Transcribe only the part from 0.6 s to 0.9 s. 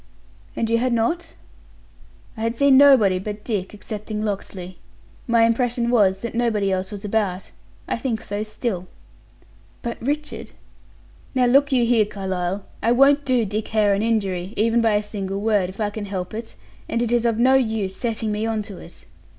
you